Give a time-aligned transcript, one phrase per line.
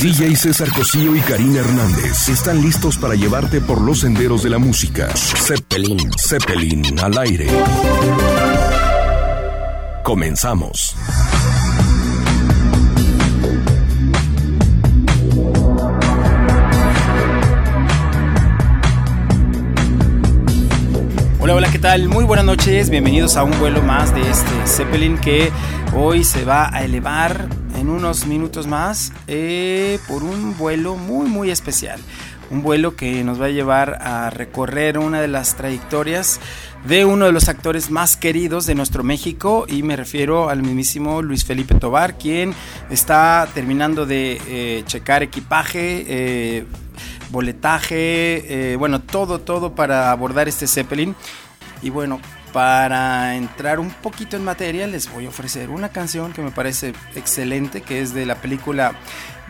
[0.00, 4.58] DJ César Cosío y Karina Hernández están listos para llevarte por los senderos de la
[4.58, 5.08] música.
[5.16, 7.48] Zeppelin, Zeppelin al aire.
[10.04, 10.94] Comenzamos.
[21.40, 22.08] Hola, hola, ¿qué tal?
[22.08, 25.50] Muy buenas noches, bienvenidos a un vuelo más de este Zeppelin que
[25.92, 31.50] hoy se va a elevar en unos minutos más eh, por un vuelo muy, muy
[31.50, 32.00] especial.
[32.50, 36.40] Un vuelo que nos va a llevar a recorrer una de las trayectorias
[36.86, 41.20] de uno de los actores más queridos de nuestro México y me refiero al mismísimo
[41.20, 42.54] Luis Felipe Tobar, quien
[42.88, 46.64] está terminando de eh, checar equipaje, eh,
[47.30, 51.14] boletaje, bueno, todo, todo para abordar este Zeppelin.
[51.82, 52.18] Y bueno,
[52.54, 56.92] para entrar un poquito en materia, les voy a ofrecer una canción que me parece
[57.16, 58.94] excelente, que es de la película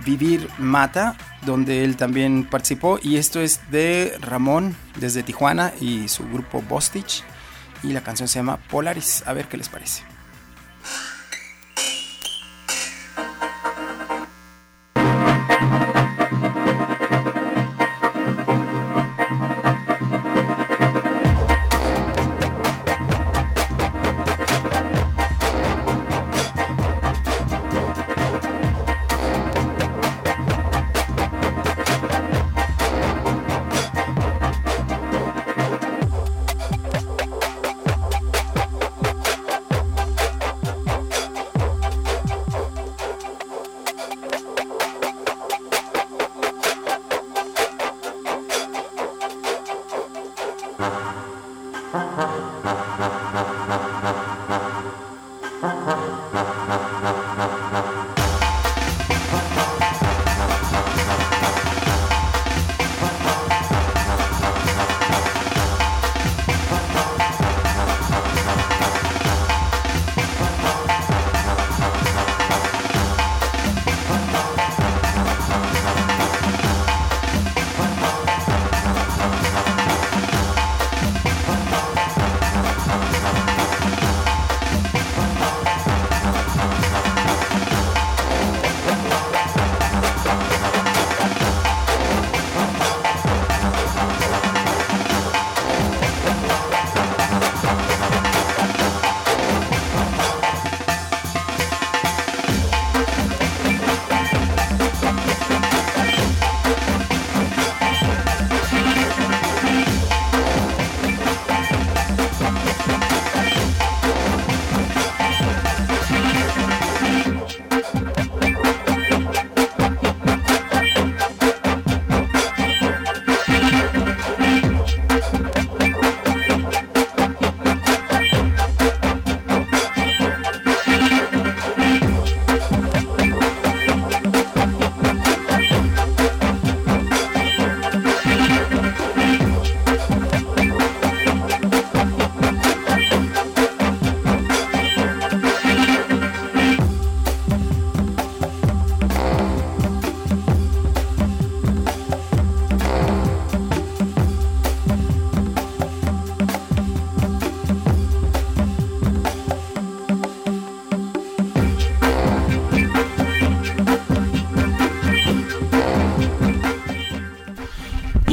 [0.06, 2.98] Vivir Mata, donde él también participó.
[3.02, 7.22] Y esto es de Ramón desde Tijuana y su grupo Bostich.
[7.83, 9.22] Y la canción se llama Polaris.
[9.27, 10.14] A ver qué les parece.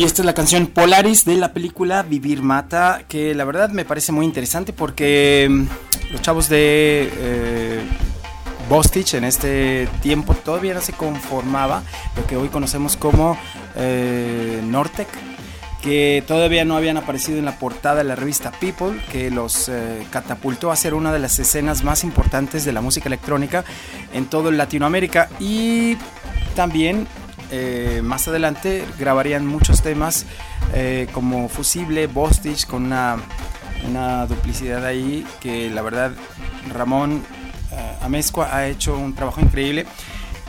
[0.01, 3.85] Y esta es la canción Polaris de la película Vivir Mata, que la verdad me
[3.85, 7.81] parece muy interesante porque mm, los chavos de eh,
[8.67, 11.84] Bostich en este tiempo todavía no se conformaba
[12.17, 13.38] lo que hoy conocemos como
[13.75, 15.07] eh, Nortec,
[15.84, 20.07] que todavía no habían aparecido en la portada de la revista People, que los eh,
[20.09, 23.63] catapultó a ser una de las escenas más importantes de la música electrónica
[24.16, 25.29] en todo Latinoamérica.
[25.40, 25.96] Y
[26.55, 27.08] también
[27.52, 30.26] eh, más adelante grabarían muchos temas
[30.74, 33.18] eh, como Fusible, Bostich, con una,
[33.88, 36.12] una, duplicidad ahí que la verdad
[36.74, 37.22] Ramón
[37.72, 39.86] eh, Amezcua ha hecho un trabajo increíble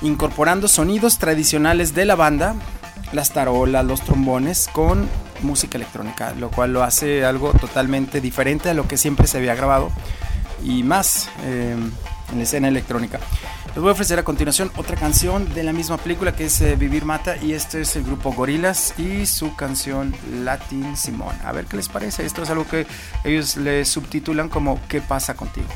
[0.01, 2.55] incorporando sonidos tradicionales de la banda,
[3.13, 5.09] las tarolas, los trombones con
[5.43, 9.55] música electrónica, lo cual lo hace algo totalmente diferente a lo que siempre se había
[9.57, 9.91] grabado.
[10.65, 11.29] Y más
[12.33, 13.21] en la escena electrónica.
[13.69, 16.77] Les voy a ofrecer a continuación otra canción de la misma película que es eh,
[16.77, 21.35] Vivir Mata y este es el grupo Gorilas y su canción Latin Simón.
[21.45, 22.27] A ver qué les parece.
[22.27, 22.87] Esto es algo que
[23.25, 25.69] ellos le subtitulan como ¿Qué pasa contigo?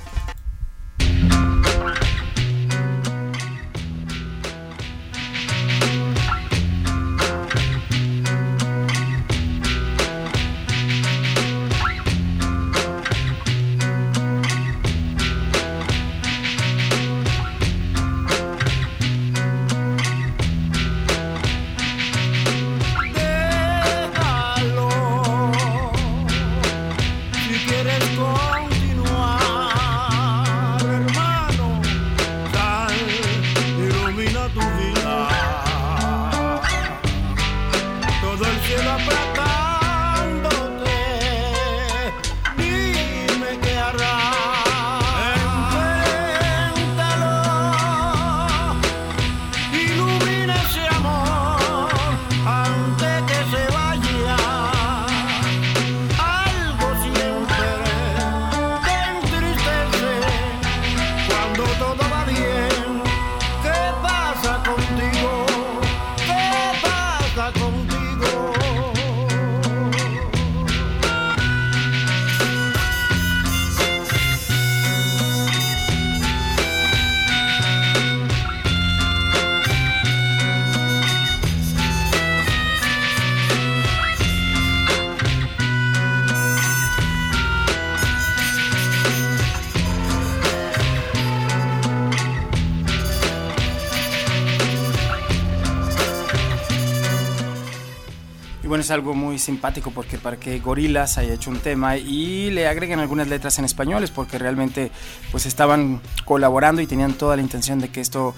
[98.80, 103.00] Es algo muy simpático porque para que Gorilas haya hecho un tema y le agreguen
[103.00, 104.90] algunas letras en españoles porque realmente
[105.30, 108.34] pues estaban colaborando y tenían toda la intención de que esto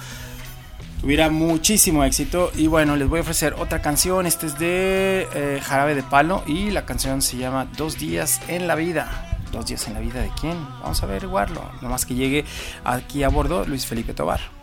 [1.01, 2.51] tuviera muchísimo éxito.
[2.57, 4.27] Y bueno, les voy a ofrecer otra canción.
[4.27, 8.67] Este es de eh, Jarabe de Palo y la canción se llama Dos días en
[8.67, 9.39] la vida.
[9.53, 10.57] Dos días en la vida de quién?
[10.83, 11.63] Vamos a averiguarlo.
[11.81, 12.45] Nomás que llegue
[12.85, 14.58] aquí a bordo Luis Felipe Tobar.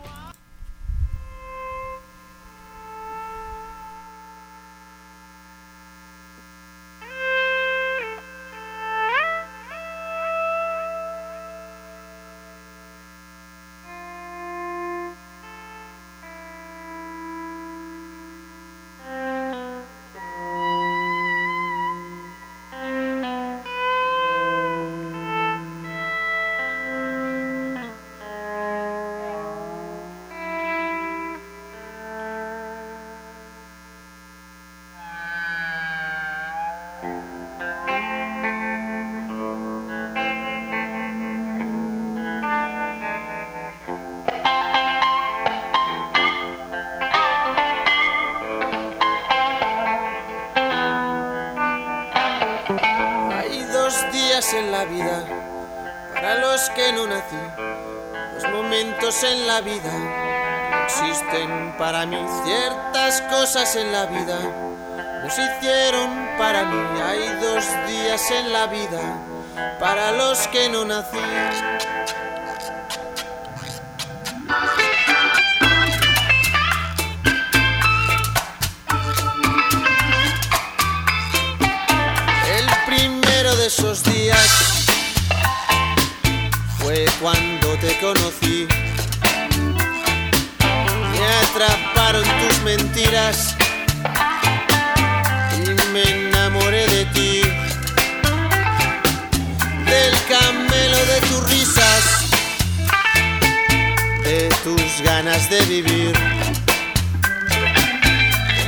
[54.52, 55.24] En la vida
[56.12, 57.36] para los que no nací.
[58.34, 62.18] Los momentos en la vida existen para mí.
[62.44, 64.38] Ciertas cosas en la vida
[65.26, 66.08] nos hicieron
[66.38, 67.00] para mí.
[67.00, 69.18] Hay dos días en la vida
[69.80, 71.18] para los que no nací.
[83.66, 84.86] esos días
[86.78, 88.68] fue cuando te conocí.
[91.10, 93.56] Me atraparon tus mentiras
[105.50, 106.12] de vivir,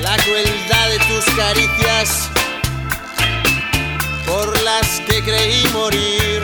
[0.01, 2.31] la crueldad de tus caricias
[4.27, 6.43] por las que creí morir.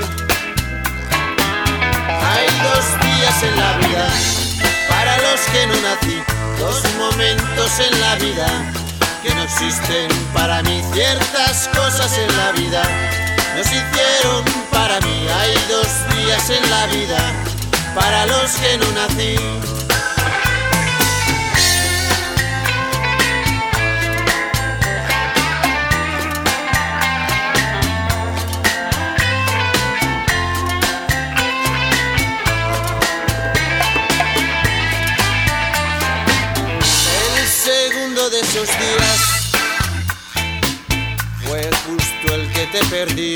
[2.08, 4.08] Hay dos días en la vida
[4.88, 6.22] para los que no nací,
[6.58, 8.46] dos momentos en la vida
[9.22, 10.82] que no existen para mí.
[10.94, 12.82] Ciertas cosas en la vida
[13.56, 15.26] nos hicieron para mí.
[15.38, 17.18] Hay dos días en la vida
[17.94, 19.63] para los que no nací.
[43.04, 43.34] Perdí.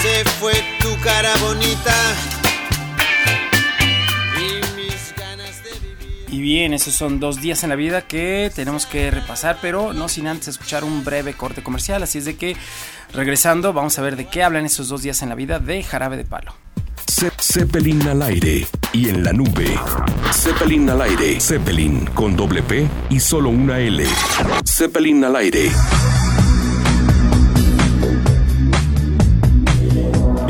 [0.00, 1.94] Se fue tu cara bonita
[4.36, 6.26] y mis ganas de vivir.
[6.28, 10.08] Y bien, esos son dos días en la vida que tenemos que repasar, pero no
[10.08, 12.02] sin antes escuchar un breve corte comercial.
[12.02, 12.56] Así es de que
[13.12, 16.16] regresando, vamos a ver de qué hablan esos dos días en la vida de Jarabe
[16.16, 16.54] de Palo.
[17.40, 19.78] Zeppelin al aire y en la nube.
[20.32, 21.38] Zeppelin al aire.
[21.38, 24.04] Zeppelin con doble P y solo una L.
[24.66, 25.70] Zeppelin al aire.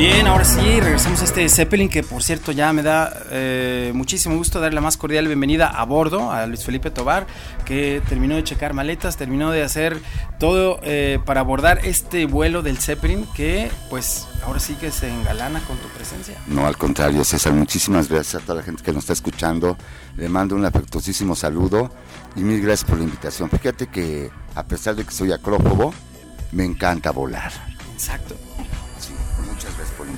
[0.03, 4.35] Bien, ahora sí, regresamos a este Zeppelin que por cierto ya me da eh, muchísimo
[4.35, 7.25] gusto darle la más cordial bienvenida a bordo a Luis Felipe Tobar,
[7.63, 10.01] que terminó de checar maletas, terminó de hacer
[10.41, 15.61] todo eh, para abordar este vuelo del Zeppelin que pues ahora sí que se engalana
[15.61, 16.35] con tu presencia.
[16.47, 19.77] No, al contrario, César, muchísimas gracias a toda la gente que nos está escuchando.
[20.17, 21.89] Le mando un afectuosísimo saludo
[22.35, 23.49] y mil gracias por la invitación.
[23.49, 25.93] Fíjate que a pesar de que soy acrófobo,
[26.51, 27.53] me encanta volar.
[27.93, 28.35] Exacto.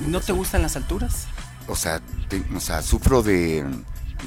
[0.06, 1.26] ¿No te gustan las alturas?
[1.68, 3.64] O sea, te- o sea sufro de,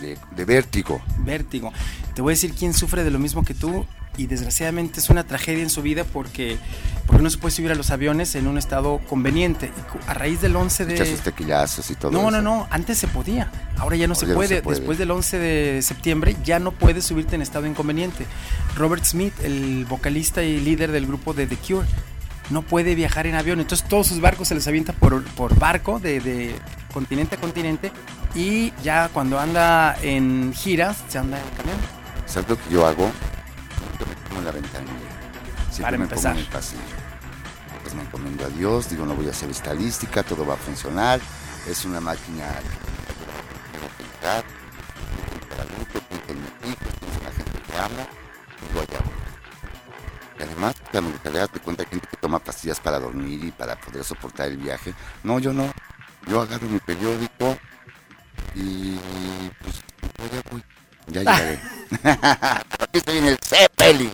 [0.01, 1.01] de, de vértigo.
[1.19, 1.71] Vértigo.
[2.15, 3.86] Te voy a decir quién sufre de lo mismo que tú
[4.17, 6.57] y desgraciadamente es una tragedia en su vida porque,
[7.07, 9.71] porque no se puede subir a los aviones en un estado conveniente.
[10.07, 11.05] A raíz del 11 de...
[11.05, 12.31] Sus tequilazos y todo No, eso.
[12.31, 14.55] no, no, antes se podía, ahora ya no, se, ya no puede.
[14.57, 14.77] se puede.
[14.79, 18.25] Después del 11 de septiembre ya no puedes subirte en estado inconveniente.
[18.75, 21.88] Robert Smith, el vocalista y líder del grupo de The Cure,
[22.50, 26.00] no puede viajar en avión, entonces todos sus barcos se les avienta por, por barco
[26.00, 26.56] de, de
[26.94, 27.91] continente a continente
[28.36, 31.77] y ya cuando anda en giras se anda en camión.
[32.25, 33.12] ¿Sabes lo que yo hago?
[34.00, 34.94] Yo me pongo en la ventanilla.
[35.72, 36.32] Siempre Para me empezar.
[36.34, 36.82] pongo en el pasillo.
[37.82, 41.20] Pues me encomiendo a Dios, digo, no voy a hacer estadística, todo va a funcionar.
[41.68, 42.46] Es una máquina
[44.22, 44.39] que
[47.32, 48.06] gente que ama,
[48.70, 49.08] y lo allá voy.
[50.39, 54.03] Además, cuando te das cuenta que gente que toma pastillas para dormir y para poder
[54.03, 54.93] soportar el viaje.
[55.24, 55.72] No, yo no.
[56.27, 57.58] Yo agarro mi periódico
[58.55, 58.96] y
[60.17, 60.63] pues ya voy.
[61.08, 61.60] Ya llegaré.
[62.79, 64.12] Aquí estoy en el Zeppelin.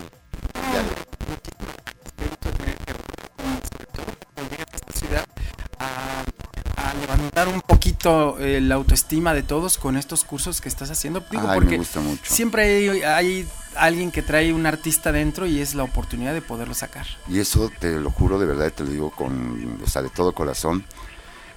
[8.05, 11.23] Poquito eh, la autoestima de todos con estos cursos que estás haciendo.
[11.31, 12.21] Digo, Ay, me porque gusta mucho.
[12.25, 16.73] siempre hay, hay alguien que trae un artista dentro y es la oportunidad de poderlo
[16.73, 17.05] sacar.
[17.27, 20.33] Y eso te lo juro de verdad, te lo digo con, o sea, de todo
[20.33, 20.85] corazón.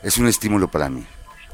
[0.02, 1.04] Es un estímulo para mí.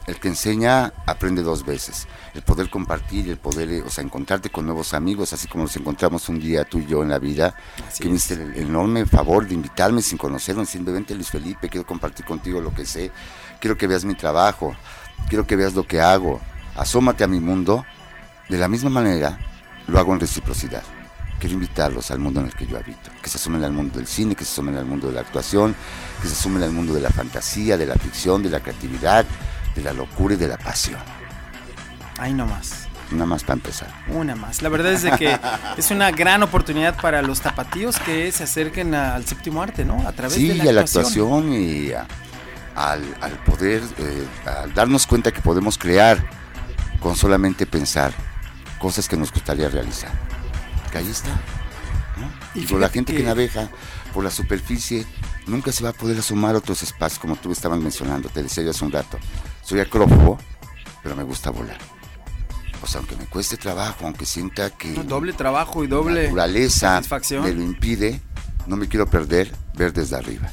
[0.06, 2.06] El que enseña aprende dos veces.
[2.34, 5.76] El poder compartir, el poder, eh, o sea, encontrarte con nuevos amigos, así como nos
[5.76, 7.54] encontramos un día tú y yo en la vida.
[7.88, 11.86] Así que me hiciste el, enorme favor de invitarme sin conocerlo, simplemente Luis Felipe, quiero
[11.86, 13.10] compartir contigo lo que sé.
[13.60, 14.76] Quiero que veas mi trabajo,
[15.28, 16.40] quiero que veas lo que hago.
[16.76, 17.84] Asómate a mi mundo.
[18.50, 19.38] De la misma manera,
[19.86, 20.82] lo hago en reciprocidad.
[21.38, 24.06] Quiero invitarlos al mundo en el que yo habito, que se sumen al mundo del
[24.06, 25.74] cine, que se sumen al mundo de la actuación,
[26.20, 29.26] que se sumen al mundo de la fantasía, de la ficción, de la creatividad,
[29.74, 30.98] de la locura y de la pasión.
[32.18, 32.86] Ahí nomás.
[33.10, 33.88] Nada más para empezar.
[34.08, 34.62] Una más.
[34.62, 35.38] La verdad es de que
[35.76, 40.06] es una gran oportunidad para los tapatíos que se acerquen al séptimo arte, ¿no?
[40.08, 41.52] A través Sí, de la a la actuación.
[41.52, 42.06] y a-
[42.76, 46.28] al, al poder, eh, al darnos cuenta que podemos crear
[46.98, 48.12] con solamente pensar
[48.80, 50.10] cosas que nos gustaría realizar.
[50.90, 51.28] Que ahí está.
[51.30, 52.32] ¿no?
[52.54, 53.18] Y Digo, la gente que...
[53.18, 53.68] que- navega
[54.12, 55.06] por la superficie
[55.46, 58.64] nunca se va a poder asomar a otros espacios, como tú estabas mencionando, te decía
[58.64, 59.18] yo hace un rato.
[59.64, 60.38] Soy acrófobo,
[61.02, 61.78] pero me gusta volar.
[62.82, 66.22] O sea, aunque me cueste trabajo, aunque sienta que No, Doble trabajo y la doble
[66.24, 67.44] naturaleza satisfacción.
[67.44, 68.20] me lo impide,
[68.66, 70.50] no me quiero perder ver desde arriba.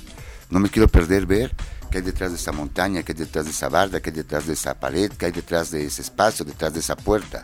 [0.50, 1.54] No me quiero perder ver
[1.90, 4.48] qué hay detrás de esa montaña, qué hay detrás de esa barda, qué hay detrás
[4.48, 7.44] de esa pared, qué hay detrás de ese espacio, detrás de esa puerta.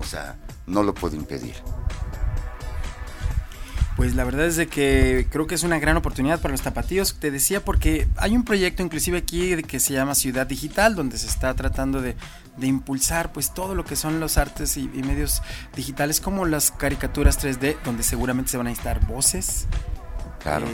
[0.00, 0.36] O sea,
[0.66, 1.54] no lo puedo impedir.
[3.98, 7.16] Pues la verdad es de que creo que es una gran oportunidad para los tapatíos.
[7.18, 11.26] Te decía porque hay un proyecto inclusive aquí que se llama Ciudad Digital, donde se
[11.26, 12.14] está tratando de,
[12.56, 15.42] de impulsar pues todo lo que son los artes y, y medios
[15.74, 19.66] digitales, como las caricaturas 3D, donde seguramente se van a necesitar voces,
[20.40, 20.66] Claro.
[20.68, 20.70] eh,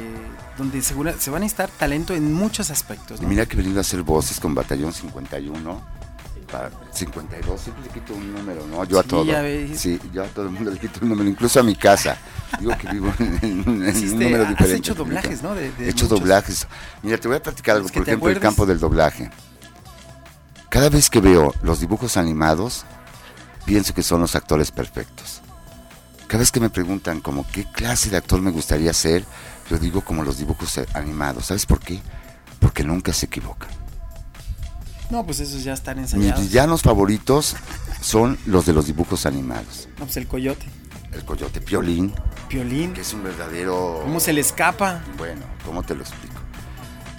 [0.59, 3.23] donde segura, se van a necesitar talento en muchos aspectos.
[3.23, 6.04] Mira que he venido a hacer voces con Batallón 51.
[6.55, 8.85] Para 52, siempre le quito un número, ¿no?
[8.85, 9.25] Yo a todo.
[9.75, 12.17] Sí, yo a todo el mundo le quito un número, incluso a mi casa.
[12.61, 14.77] Digo que vivo en, en un Hiciste- número has diferente.
[14.79, 15.55] hecho doblajes, ¿no?
[15.57, 16.21] De- de he hecho muchos.
[16.21, 16.67] doblajes.
[17.03, 19.31] Mira, te voy a platicar algo, por ejemplo, el campo del doblaje.
[20.69, 22.85] Cada vez que veo los dibujos animados,
[23.65, 25.41] pienso que son los actores perfectos.
[26.29, 29.25] Cada vez que me preguntan como qué clase de actor me gustaría ser,
[29.69, 31.47] yo digo como los dibujos eh, animados.
[31.47, 32.01] ¿Sabes por qué?
[32.61, 33.69] Porque nunca se equivocan.
[35.11, 36.41] No, pues esos ya están Mis ensayados.
[36.43, 37.57] villanos favoritos
[38.01, 39.89] son los de los dibujos animados.
[39.99, 40.67] No, pues el coyote,
[41.13, 42.13] El coyote Piolín,
[42.49, 44.01] Piolín, que es un verdadero...
[44.03, 45.03] ¿cómo se le escapa?
[45.19, 46.35] Bueno, ¿cómo te lo explico?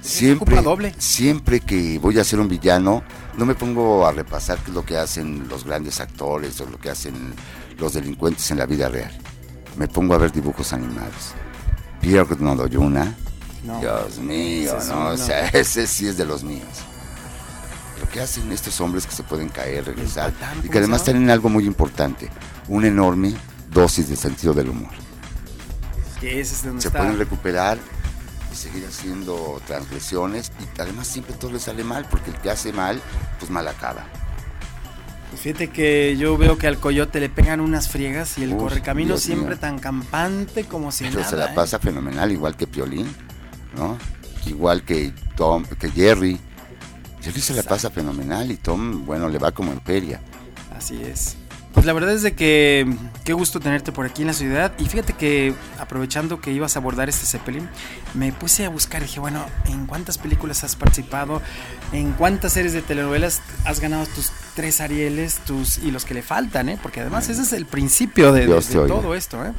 [0.02, 0.94] Siempre, doble.
[1.00, 3.02] siempre que voy a ser un villano,
[3.38, 6.78] no me pongo a repasar qué es lo que hacen los grandes actores o lo
[6.78, 7.34] que hacen
[7.80, 9.12] los delincuentes en la vida real.
[9.78, 11.34] Me pongo a ver dibujos animados.
[12.02, 13.16] Pierre Nodoyuna,
[13.64, 13.80] No.
[13.80, 16.68] Dios mío, Ese no, o sea, ese sí es de los míos.
[18.00, 21.30] Lo que hacen estos hombres que se pueden caer, regresar, y ¿cómo que además tienen
[21.30, 22.30] algo muy importante,
[22.68, 23.34] una enorme
[23.72, 24.92] dosis de sentido del humor.
[26.20, 27.00] Que ese es donde Se está.
[27.00, 27.78] pueden recuperar
[28.52, 32.74] y seguir haciendo transgresiones, y además siempre todo les sale mal, porque el que hace
[32.74, 33.02] mal,
[33.40, 34.06] pues mal acaba.
[35.30, 38.60] Pues fíjate que yo veo que al coyote le pegan unas friegas y el Uf,
[38.62, 39.60] correcamino Dios siempre mío.
[39.60, 41.30] tan campante como si Pero nada.
[41.30, 41.52] se la ¿eh?
[41.56, 43.08] pasa fenomenal, igual que Piolín,
[43.76, 43.98] ¿no?
[44.46, 46.40] Igual que Tom, que Jerry.
[47.26, 50.22] Jerry se la pasa fenomenal y Tom, bueno, le va como en feria.
[50.76, 51.36] Así es.
[51.74, 52.88] Pues la verdad es de que
[53.26, 54.72] qué gusto tenerte por aquí en la ciudad.
[54.80, 57.68] Y fíjate que aprovechando que ibas a abordar este Zeppelin,
[58.14, 61.42] me puse a buscar y dije, bueno, ¿en cuántas películas has participado?
[61.92, 66.22] ¿En cuántas series de telenovelas has ganado tus tres Arieles tus y los que le
[66.22, 66.80] faltan, eh?
[66.82, 68.96] Porque además ese es el principio de, de- Dios de te oiga.
[68.96, 69.52] todo esto, ¿eh?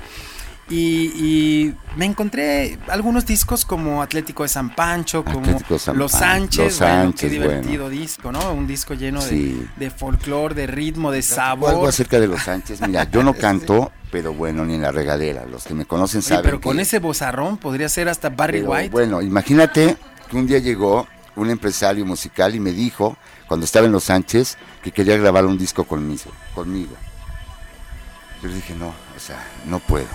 [0.68, 6.80] Y, y me encontré algunos discos como Atlético de San Pancho, como San Los Sánchez,
[6.80, 7.88] Los bueno, qué divertido bueno.
[8.00, 8.52] disco, ¿no?
[8.52, 9.66] Un disco lleno de- Sí.
[9.76, 11.70] de, folclore, de ritmo, de O sabor.
[11.70, 12.80] algo acerca de los Sánchez.
[12.80, 15.44] Mira, yo no canto, pero bueno, ni en la regadera.
[15.46, 18.58] Los que me conocen Oye, saben pero con que- ese bozarrón podría ser hasta Barry
[18.62, 18.90] Pero, White.
[18.90, 19.96] Bueno, imagínate
[20.28, 21.06] que un día llegó
[21.36, 25.58] un empresario musical y me dijo, cuando estaba en Los Sánchez, que quería grabar un
[25.58, 26.32] disco conmigo.
[26.56, 26.96] conmigo.
[28.42, 30.06] Yo le dije, no, o sea, no puedo.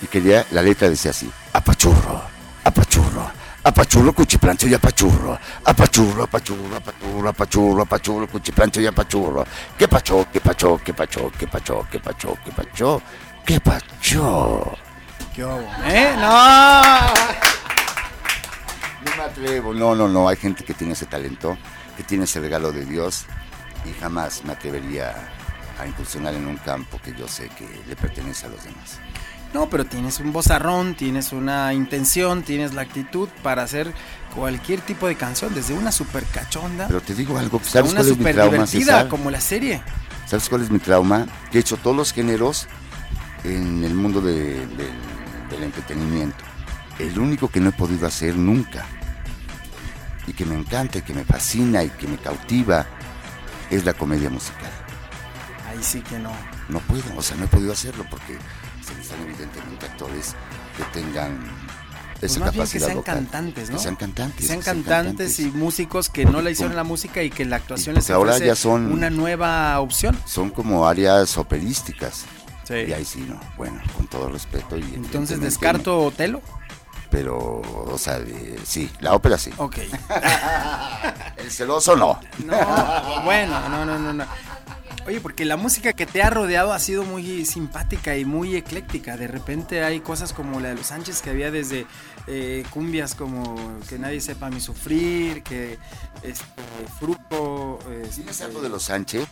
[0.00, 2.22] Y quería, la letra decía así, apachurro,
[2.64, 3.30] apachurro,
[3.64, 9.44] apachurro, cuchiplancho y apachurro, apachurro, apachurro, apachurro, apachurro, apachurro, cuchiplancho y apachurro.
[9.76, 13.02] ¿Qué pachó, qué pachó, qué pachó, qué pachó, qué pachó, qué pachó,
[13.44, 14.78] qué pachó?
[15.34, 15.60] ¿Qué hubo?
[15.86, 16.14] ¿Eh?
[16.16, 16.80] No.
[19.04, 20.28] No me atrevo, no, no, no.
[20.28, 21.56] Hay gente que tiene ese talento,
[21.96, 23.26] que tiene ese regalo de Dios
[23.84, 25.14] y jamás me atrevería
[25.78, 28.98] a incursionar en un campo que yo sé que le pertenece a los demás.
[29.54, 33.92] No, pero tienes un bozarrón, tienes una intención, tienes la actitud para hacer
[34.34, 38.00] cualquier tipo de canción, desde una super cachonda Pero te digo algo, a ¿sabes una
[38.00, 39.08] cuál es mi super trauma, divertida, César?
[39.08, 39.82] como la serie.
[40.26, 41.26] ¿Sabes cuál es mi trauma?
[41.50, 42.68] Que he hecho todos los géneros
[43.44, 44.90] en el mundo de- del,
[45.50, 46.44] del entretenimiento.
[46.98, 48.84] El único que no he podido hacer nunca
[50.26, 52.84] y que me encanta y que me fascina y que me cautiva
[53.70, 54.70] es la comedia musical.
[55.70, 56.32] Ahí sí que no.
[56.68, 58.36] No puedo, o sea, no he podido hacerlo porque
[58.88, 60.34] se necesitan evidentemente actores
[60.76, 61.38] que tengan
[62.20, 63.14] Pues esa más bien que capacidad sean vocal.
[63.16, 63.76] cantantes, ¿no?
[63.76, 64.36] Que sean cantantes.
[64.40, 67.56] Que sean que cantantes y músicos que no la hicieron la música y que la
[67.56, 70.18] actuación les ahora ofrece ya son- una nueva opción.
[70.26, 72.24] Son como áreas operísticas.
[72.64, 72.74] Sí.
[72.88, 73.40] Y ahí sí, no.
[73.56, 74.76] Bueno, con todo respeto.
[74.76, 76.42] Y Entonces descarto Otelo.
[77.10, 79.50] Pero, o sea, de- sí, la ópera sí.
[79.56, 79.76] Ok.
[81.38, 82.20] El celoso no.
[82.44, 84.24] No, bueno, no, no, no, no.
[85.06, 89.16] Oye, porque la música que te ha rodeado ha sido muy simpática y muy ecléctica.
[89.16, 91.86] De repente hay cosas como la de los Sánchez que había desde
[92.26, 93.56] eh, cumbias como
[93.88, 95.78] que nadie sepa mi sufrir, que
[96.22, 96.62] este,
[96.98, 97.78] Fruco.
[98.02, 99.26] este, ¿Tienes algo de los Sánchez?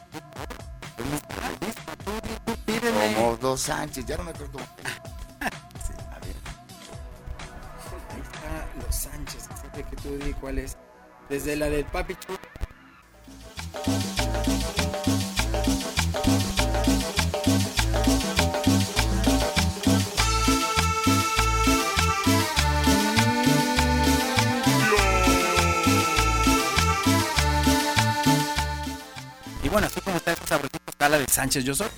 [2.65, 3.15] pídeme.
[3.15, 4.65] Como dos Sánchez, ya no me acuerdo cómo.
[5.41, 6.37] A ver,
[8.15, 9.49] Ahí está los Sánchez.
[9.91, 10.79] Que tú di cuál es.
[11.29, 12.39] Desde la del Papi Chulo.
[31.37, 31.89] Sánchez, yo soy.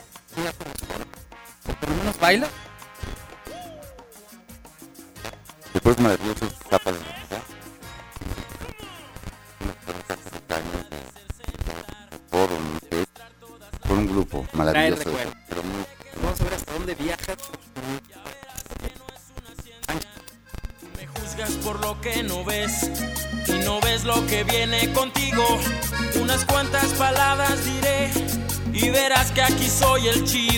[1.79, 2.48] por lo menos baila.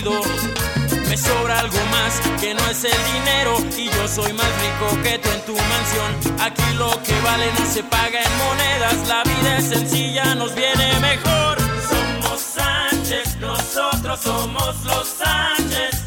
[0.03, 5.19] Me sobra algo más que no es el dinero y yo soy más rico que
[5.19, 6.39] tú en tu mansión.
[6.41, 10.99] Aquí lo que vale no se paga en monedas, la vida es sencilla, nos viene
[11.01, 11.59] mejor.
[11.87, 16.01] Somos Sánchez, nosotros somos los Sánchez.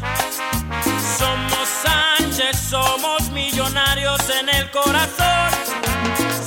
[1.17, 5.51] Somos Sánchez, somos millonarios en el corazón.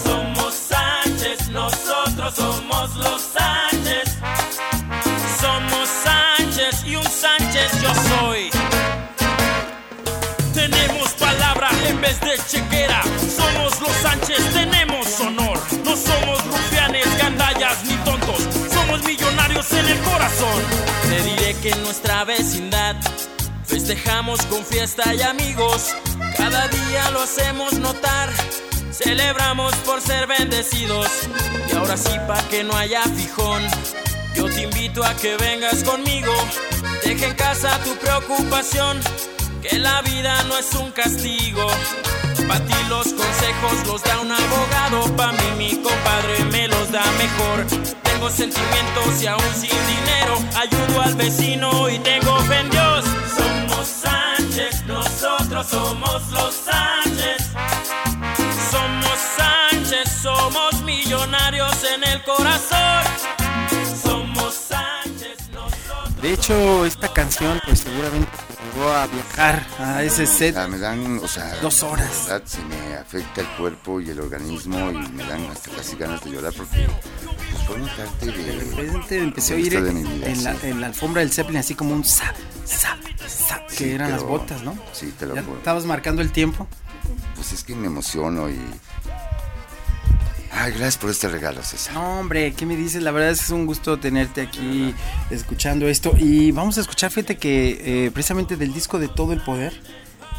[0.04, 3.37] Somos Sánchez, nosotros somos los Sánchez.
[7.82, 8.50] Yo soy.
[10.54, 13.02] Tenemos palabra en vez de chequera.
[13.36, 15.58] Somos los Sánchez, tenemos honor.
[15.84, 18.40] No somos rufianes, gandallas ni tontos.
[18.72, 20.62] Somos millonarios en el corazón.
[21.08, 22.96] Te diré que en nuestra vecindad
[23.64, 25.94] festejamos con fiesta y amigos.
[26.36, 28.30] Cada día lo hacemos notar.
[28.90, 31.08] Celebramos por ser bendecidos.
[31.70, 33.62] Y ahora sí, pa' que no haya fijón.
[34.38, 36.32] Yo te invito a que vengas conmigo.
[37.04, 39.00] Deja en casa tu preocupación.
[39.60, 41.66] Que la vida no es un castigo.
[42.46, 45.16] Pa' ti los consejos los da un abogado.
[45.16, 47.66] Pa' mí mi compadre me los da mejor.
[48.04, 50.38] Tengo sentimientos y aún sin dinero.
[50.54, 53.04] Ayudo al vecino y tengo fe en Dios.
[53.36, 56.54] Somos Sánchez, nosotros somos los
[66.22, 70.54] De hecho, esta canción, pues seguramente te llevó a viajar a ese o set.
[70.54, 72.08] sea, me dan, o sea, Dos horas.
[72.26, 75.94] la verdad, se me afecta el cuerpo y el organismo y me dan hasta casi
[75.96, 76.88] ganas de llorar porque
[77.52, 79.90] pues, forma parte De de, repente empecé a oír vida,
[80.30, 82.34] en la, en la alfombra del Zeppelin así como un zap,
[82.66, 84.76] zap, zap, que Sí, eran las pero- botas, ¿no?
[84.92, 85.58] Sí, te lo Ya juro.
[85.58, 86.66] estabas marcando el tiempo.
[87.36, 88.58] Pues es que me emociono y...
[90.60, 91.94] Ay, gracias por este regalo, César.
[91.94, 93.02] No, hombre, ¿qué me dices?
[93.02, 94.92] La verdad es que es un gusto tenerte aquí
[95.30, 96.12] escuchando esto.
[96.18, 99.72] Y vamos a escuchar, fíjate que eh, precisamente del disco de Todo el Poder,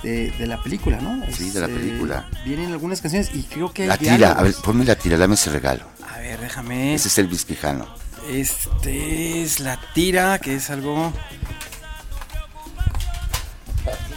[0.03, 1.23] de, de la película, ¿no?
[1.31, 2.29] Sí, de la eh, película.
[2.43, 4.55] vienen algunas canciones y creo que hay La tira, a ver, diálogos.
[4.61, 5.85] ponme la tira, dame ese regalo.
[6.13, 6.95] A ver, déjame.
[6.95, 7.87] Ese es el Quijano.
[8.29, 11.13] Este es la tira, que es algo.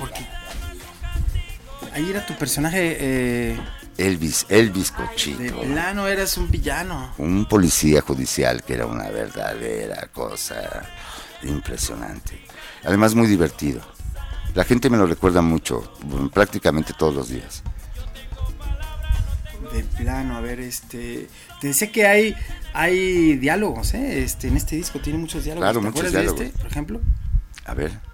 [0.01, 0.27] Porque.
[1.95, 2.97] Ahí era tu personaje.
[2.99, 3.57] eh,
[3.99, 5.61] Elvis, Elvis de Cochito.
[5.63, 7.13] plano eras un villano.
[7.19, 10.83] Un policía judicial que era una verdadera cosa
[11.43, 12.41] impresionante.
[12.85, 13.81] Además muy divertido.
[14.55, 17.63] La gente me lo recuerda mucho, bueno, prácticamente todos los días.
[19.73, 21.29] De plano, a ver, este.
[21.61, 22.35] Te decía que hay,
[22.75, 24.23] hay diálogos, ¿eh?
[24.23, 25.65] Este, en este disco tiene muchos diálogos.
[25.65, 26.41] Claro, ¿Te muchos acuerdas de diálogos.
[26.47, 27.01] este, por ejemplo?
[27.65, 28.12] A ver.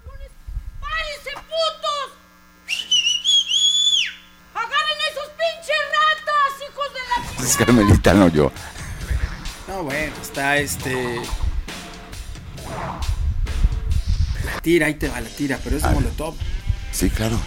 [7.59, 8.51] Carmelita, no yo.
[9.67, 11.17] No, bueno, está este.
[14.45, 15.91] La tira, ahí te va la tira, pero es Ah.
[15.91, 16.35] Molotov.
[16.93, 17.37] Sí, claro.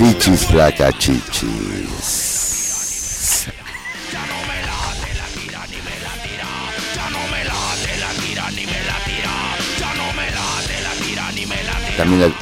[0.00, 2.40] Chichis, flaca, chichis.
[11.98, 12.34] También la-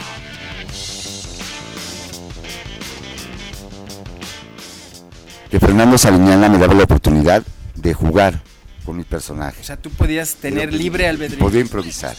[5.50, 7.42] que Fernando Sariñana me daba la oportunidad
[7.74, 8.42] de jugar
[8.84, 9.60] con mi personaje.
[9.60, 11.38] O sea, tú podías tener libre albedrío.
[11.38, 12.16] Podía improvisar.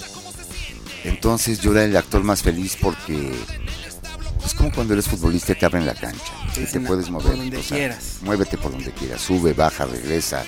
[1.03, 3.31] Entonces yo era el actor más feliz porque
[4.59, 6.31] como cuando eres futbolista y te abren la cancha.
[6.55, 7.59] Y te puedes "Ah, por mover.
[7.61, 8.17] quieras".
[8.21, 9.21] Muévete por donde quieras.
[9.21, 10.43] Sube, baja, regresa.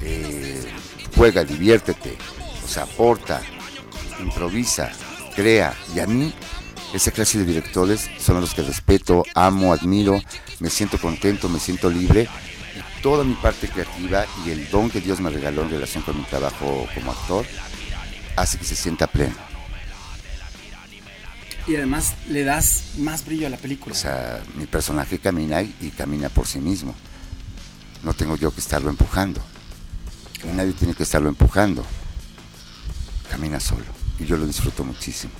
[0.00, 0.64] eh,
[1.16, 2.16] juega, diviértete.
[2.64, 3.42] O sea, aporta,
[4.20, 4.90] improvisa,
[5.34, 5.74] crea.
[5.94, 6.32] Y a mí,
[6.94, 10.22] esa clase de directores son los que respeto, amo, admiro.
[10.60, 12.28] Me siento contento, me siento libre.
[12.76, 16.16] Y toda mi parte creativa y el don que Dios me regaló en relación con
[16.16, 17.44] mi trabajo como actor
[18.36, 19.34] hace que se sienta pleno.
[21.68, 23.94] Y además le das más brillo a la película.
[23.94, 26.94] O sea, mi personaje camina y, y camina por sí mismo.
[28.02, 29.42] No tengo yo que estarlo empujando.
[30.54, 31.84] Nadie tiene que estarlo empujando.
[33.30, 33.84] Camina solo.
[34.18, 35.32] Y yo lo disfruto muchísimo.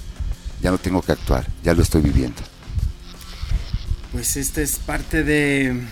[0.61, 2.43] Ya no tengo que actuar, ya lo estoy viviendo.
[4.13, 5.83] Pues este es parte de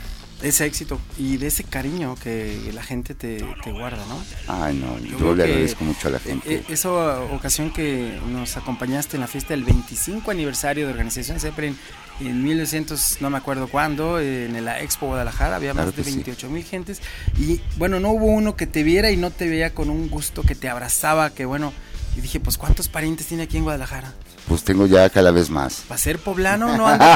[0.43, 4.19] ese éxito y de ese cariño que la gente te, te guarda, ¿no?
[4.49, 6.55] Ay, no, Yo le agradezco mucho a la gente.
[6.57, 11.79] eh, esa ocasión que nos acompañaste en la fiesta del 25 aniversario de Organización Zeppelin
[12.21, 16.09] en 1900, no me acuerdo cuándo, en la Expo Guadalajara, había Claro más de que
[16.09, 16.15] sí.
[16.17, 17.03] 28 mil gentes.
[17.39, 20.43] Y bueno, no hubo uno que te viera y no te veía con un gusto
[20.43, 21.73] que te abrazaba, que bueno.
[22.17, 24.15] Y dije, pues ¿cuántos parientes tiene aquí en Guadalajara?
[24.49, 25.83] Pues tengo ya cada vez más.
[25.89, 27.07] Para ser poblano no perdido.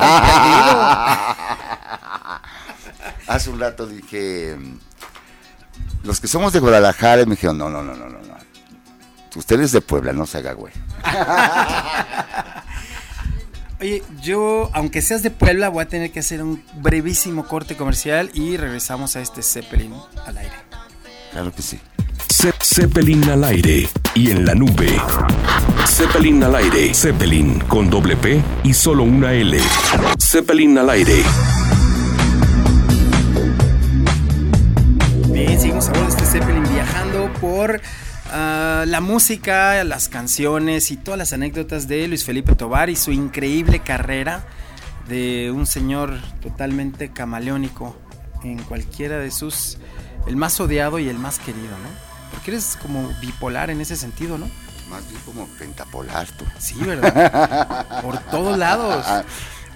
[3.26, 4.56] Hace un rato dije,
[6.04, 8.30] los que somos de Guadalajara, me dijeron, no, no, no, no, no, no.
[9.36, 10.72] Usted es de Puebla, no se haga güey.
[13.80, 18.30] Oye, yo, aunque seas de Puebla, voy a tener que hacer un brevísimo corte comercial
[18.34, 19.94] y regresamos a este Zeppelin
[20.26, 20.52] al aire.
[21.32, 21.78] Claro que sí.
[22.28, 25.00] Ze- Zeppelin al aire y en la nube.
[25.86, 26.92] Zeppelin al aire.
[26.92, 29.58] Zeppelin con doble P y solo una L.
[30.20, 31.22] Zeppelin al aire.
[35.60, 37.82] Seguimos a bordo de este Zeppelin viajando por
[38.32, 43.12] ah, la música, las canciones y todas las anécdotas de Luis Felipe Tobar y su
[43.12, 44.46] increíble carrera
[45.06, 47.94] de un señor totalmente camaleónico
[48.42, 49.76] en cualquiera de sus...
[50.26, 51.90] el más odiado y el más querido, ¿no?
[52.30, 54.48] Porque eres como bipolar en ese sentido, ¿no?
[54.88, 56.46] Más bien como pentapolar tú.
[56.58, 58.00] Sí, ¿verdad?
[58.02, 59.04] Por todos lados.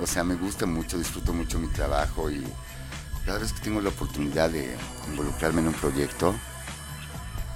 [0.00, 2.42] O sea, me gusta mucho, disfruto mucho mi trabajo y
[3.24, 4.76] cada vez que tengo la oportunidad de
[5.10, 6.34] involucrarme en un proyecto,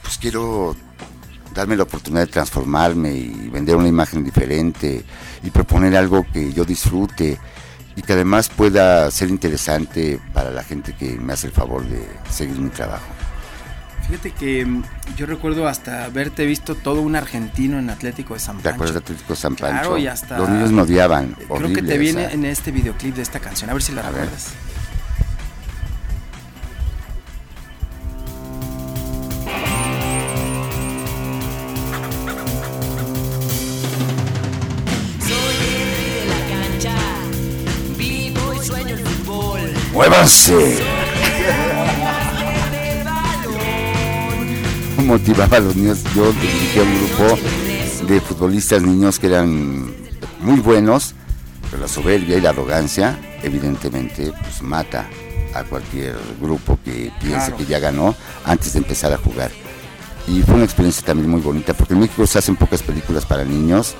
[0.03, 0.75] pues quiero
[1.55, 5.05] darme la oportunidad de transformarme y vender una imagen diferente
[5.43, 7.39] y proponer algo que yo disfrute
[7.97, 12.07] y que además pueda ser interesante para la gente que me hace el favor de
[12.31, 13.07] seguir mi trabajo.
[14.07, 14.83] Fíjate que mm,
[15.17, 18.75] yo recuerdo hasta haberte visto todo un argentino en Atlético de San ¿Te Pancho.
[18.77, 19.81] acuerdas de Atlético San Pancho?
[19.81, 21.37] Claro, y hasta- Los niños me odiaban.
[21.47, 22.35] Creo que te viene o sea.
[22.35, 24.53] en este videoclip de esta canción, a ver si la A recuerdas.
[45.05, 46.01] Motivaba a los niños.
[46.15, 47.39] Yo dirigía un grupo
[48.07, 49.87] de futbolistas niños que eran
[50.41, 51.15] muy buenos,
[51.71, 55.07] pero la soberbia y la arrogancia, evidentemente, pues mata
[55.55, 57.57] a cualquier grupo que piense Claro.
[57.57, 58.15] que ya ganó
[58.45, 59.51] antes de empezar a jugar.
[60.27, 63.45] Y fue una experiencia también muy bonita, porque en México se hacen pocas películas para
[63.45, 63.95] niños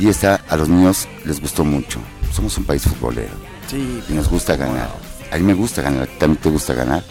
[0.00, 1.98] y esta a los niños les gustó mucho.
[2.34, 3.34] Somos un país futbolero
[3.68, 4.90] Sí, y nos gusta ganar.
[5.32, 7.02] A mí me gusta ganar, ¿a también te gusta ganar.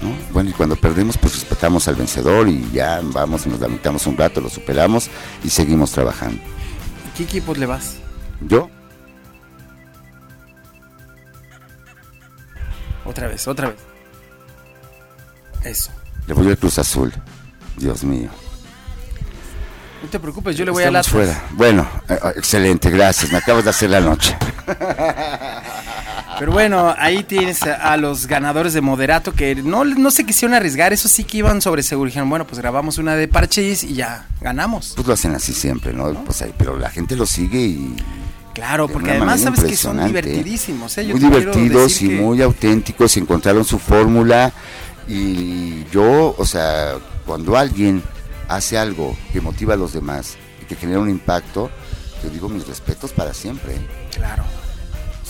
[0.00, 0.14] ¿no?
[0.32, 4.16] Bueno, y cuando perdemos, pues respetamos al vencedor y ya vamos y nos lamentamos un
[4.16, 5.10] rato, lo superamos
[5.42, 6.40] y seguimos trabajando.
[7.16, 7.96] ¿qué equipos le vas?
[8.40, 8.68] Yo,
[13.04, 13.78] Otra vez, otra vez.
[15.62, 15.90] Eso.
[16.26, 17.12] le voy al Cruz Azul.
[17.76, 18.30] Dios mío.
[20.02, 21.44] No te preocupes, yo le voy a Estamos la fuera.
[21.52, 23.32] Bueno, eh, excelente, gracias.
[23.32, 24.36] Me acabas de hacer la noche.
[26.38, 30.92] Pero bueno, ahí tienes a, los ganadores de Moderato que no, no se quisieron arriesgar,
[30.92, 32.08] eso sí que iban sobre seguro.
[32.08, 34.92] Dijeron, bueno, pues grabamos una de Parchís y ya ganamos.
[34.96, 36.12] Pues lo hacen así siempre, ¿no?
[36.24, 37.96] Pues ahí, pero la gente lo sigue y
[38.54, 40.06] Claro, porque además sabes que son ¿eh?
[40.06, 40.96] divertidísimos.
[40.98, 41.06] ¿eh?
[41.06, 44.52] Yo muy te divertidos y que- muy auténticos, encontraron su fórmula
[45.08, 46.94] y yo, o sea,
[47.26, 48.02] cuando alguien
[48.48, 51.68] hace algo que motiva a los demás y que genera un impacto,
[52.22, 53.74] yo digo mis respetos para siempre.
[53.74, 53.86] ¿eh?
[54.14, 54.44] Claro.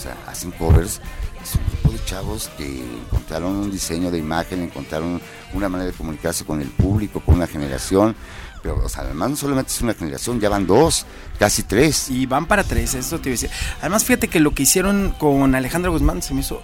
[0.05, 1.01] Sea, hacen covers,
[1.43, 5.19] es un grupo de chavos que encontraron un diseño de imagen, encontraron
[5.55, 8.15] una manera de comunicarse con el público, con una generación,
[8.63, 11.07] pero o sea, además no solamente es una generación, ya van dos,
[11.39, 12.11] casi tres.
[12.11, 13.51] Y van para tres, eso te iba a decir.
[13.81, 16.61] Además, fíjate que lo que hicieron con Alejandra Guzmán se me hizo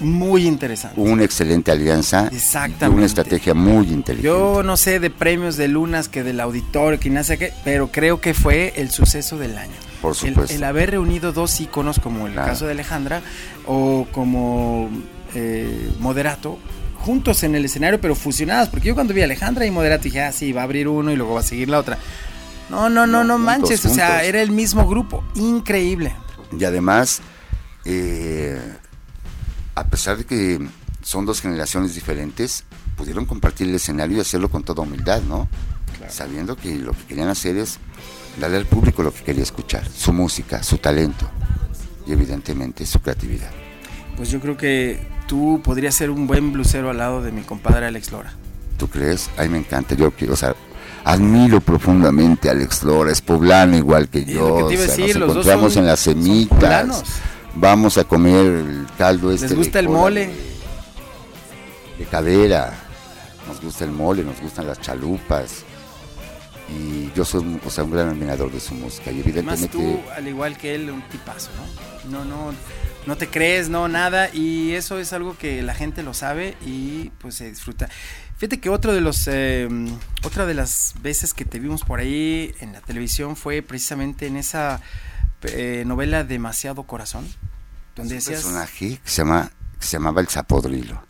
[0.00, 1.00] muy interesante.
[1.00, 2.88] Una excelente alianza Exactamente.
[2.88, 4.22] una estrategia muy inteligente.
[4.26, 7.92] Yo no sé de premios de lunas que del auditorio, que no sé qué, pero
[7.92, 9.76] creo que fue el suceso del año.
[10.00, 10.54] Por supuesto.
[10.54, 12.48] el haber reunido dos íconos como el Claro.
[12.48, 13.22] caso de Alejandra
[13.66, 14.88] o como
[15.34, 16.58] eh, Moderato
[16.98, 20.22] juntos en el escenario pero fusionados porque yo cuando vi a Alejandra y Moderato dije
[20.22, 21.98] ah sí va a abrir uno y luego va a seguir la otra
[22.68, 26.14] no no no no, No, juntos, manches o sea era el mismo grupo increíble
[26.58, 27.20] Y además,
[27.84, 28.60] eh,
[29.74, 30.58] a pesar de que
[31.02, 32.64] son dos generaciones diferentes,
[32.96, 35.48] pudieron compartir el escenario y hacerlo con toda humildad, ¿no?
[36.08, 37.78] Sabiendo que lo que querían hacer es
[38.40, 41.28] darle al público lo que quería escuchar, su música, su talento
[42.06, 43.50] y evidentemente su creatividad.
[44.16, 47.86] pues yo creo que tú podrías ser un buen blusero al lado de mi compadre
[47.86, 48.32] Alex Lora
[48.76, 49.28] ¿Tú crees?
[49.36, 50.54] A mí me encanta, yo quiero, o sea,
[51.04, 55.16] admiro profundamente a Alex Lora, es poblano igual que yo, que o sea, decir, nos
[55.18, 57.02] los dos encontramos son- en las semitas,
[57.54, 60.30] vamos a comer el caldo este les de gusta el cola mole
[61.98, 62.72] de cadera,
[63.46, 65.64] nos gusta el mole, nos gustan las chalupas.
[66.70, 69.10] Y yo soy un, o sea, un gran admirador de su música.
[69.10, 72.10] Y Además evidentemente, tú, al igual que él, un tipazo, ¿no?
[72.10, 72.54] No, no,
[73.06, 74.32] no te crees, no, nada.
[74.32, 77.88] Y eso es algo que la gente lo sabe y pues se disfruta.
[78.36, 79.68] Fíjate que otro de los, eh,
[80.24, 84.36] otra de las veces que te vimos por ahí en la televisión fue precisamente en
[84.36, 84.80] esa
[85.42, 87.26] eh, novela Demasiado Corazón,
[87.96, 88.44] donde es un decías...
[88.44, 91.02] personaje que se, llama, que se llamaba el Zapodrilo.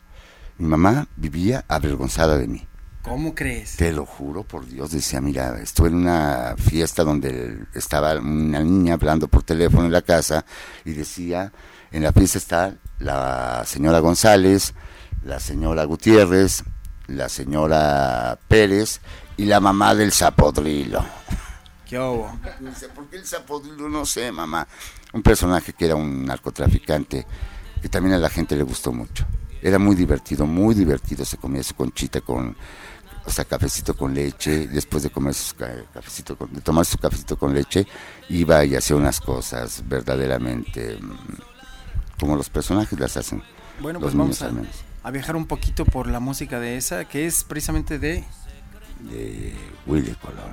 [0.59, 2.67] Mi mamá vivía avergonzada de mí.
[3.03, 3.77] ¿Cómo crees?
[3.77, 8.95] Te lo juro por Dios, decía, mira, estuve en una fiesta donde estaba una niña
[8.95, 10.45] hablando por teléfono en la casa
[10.85, 11.51] y decía,
[11.93, 14.75] en la fiesta está la señora González,
[15.25, 16.63] la señora Gutiérrez,
[17.07, 19.01] la señora Pérez
[19.37, 21.05] y la mamá del Zapodrilo.
[21.89, 22.31] ¿Qué hubo?
[22.95, 23.89] ¿por qué el Zapodrilo?
[23.89, 24.69] No sé, mamá.
[25.13, 27.27] Un personaje que era un narcotraficante,
[27.81, 29.27] que también a la gente le gustó mucho.
[29.63, 31.25] Era muy divertido, muy divertido.
[31.25, 32.57] Se comía su conchita con,
[33.25, 34.69] o sea, cafecito con leche.
[34.69, 37.87] Después de comer su ca- cafecito, con- de tomar su cafecito con leche,
[38.29, 43.43] iba y hacía unas cosas verdaderamente mm, como los personajes las hacen.
[43.81, 44.43] Bueno, los pues vamos
[45.03, 48.25] a, viajar un poquito por la música de esa, que es precisamente de
[49.01, 49.55] De
[49.87, 50.53] Willy Colón.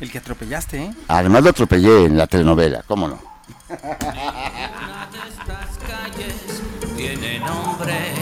[0.00, 0.94] el que atropellaste, ¿eh?
[1.08, 3.20] Además lo atropellé en la telenovela, ¿cómo no?
[3.68, 6.62] estas calles
[6.96, 8.14] tiene nombre.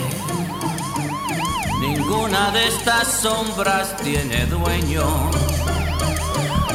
[1.81, 5.31] Ninguna de estas sombras tiene dueño.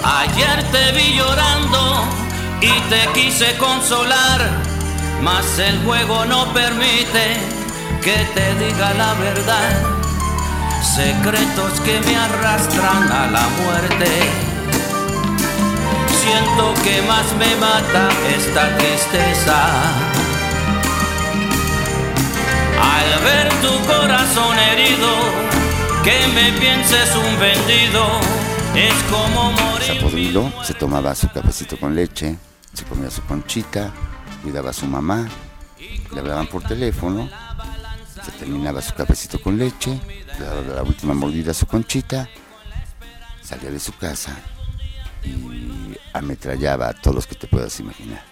[0.04, 2.06] Ayer te vi llorando
[2.62, 4.39] y te quise consolar,
[5.22, 7.38] mas el juego no permite
[8.02, 9.82] que te diga la verdad.
[10.82, 14.10] Secretos que me arrastran a la muerte.
[16.22, 20.23] Siento que más me mata esta tristeza.
[22.82, 25.08] Al ver tu corazón herido,
[26.04, 28.06] que me pienses un vendido,
[28.76, 30.54] es como morir.
[30.64, 32.38] Se tomaba su cafecito con leche,
[32.74, 33.92] se comía su conchita,
[34.42, 35.28] cuidaba a su mamá,
[36.14, 37.30] le hablaban por teléfono,
[38.24, 40.00] se terminaba su cafecito con leche,
[40.40, 42.30] le daba la última mordida a su conchita,
[43.42, 44.36] salía de su casa
[45.24, 48.24] y ametrallaba a todos los que te puedas imaginar.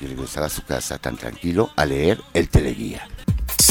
[0.00, 3.08] Y regresaba a su casa tan tranquilo a leer el teleguía.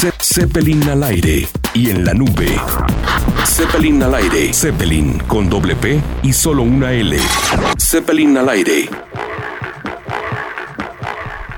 [0.06, 2.46] Ze- Zeppelin al aire y en la nube.
[3.44, 4.52] Zeppelin al aire.
[4.52, 7.16] Zeppelin con doble P y solo una L.
[7.76, 8.88] Zeppelin al aire.